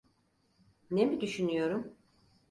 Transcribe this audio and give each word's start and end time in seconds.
Ne 0.91 1.05
mi 1.05 1.21
düşünüyorum? 1.21 1.93